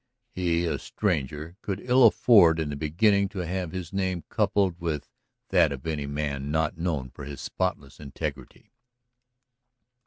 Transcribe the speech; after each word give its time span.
He, 0.31 0.65
a 0.65 0.79
stranger, 0.79 1.57
could 1.61 1.79
ill 1.79 2.07
afford 2.07 2.59
in 2.59 2.69
the 2.71 2.75
beginning 2.75 3.29
to 3.29 3.45
have 3.45 3.71
his 3.71 3.93
name 3.93 4.23
coupled 4.29 4.79
with 4.81 5.07
that 5.49 5.71
of 5.71 5.85
any 5.85 6.07
man 6.07 6.49
not 6.49 6.75
known 6.75 7.11
for 7.11 7.23
his 7.25 7.39
spotless 7.39 7.99
integrity. 7.99 8.71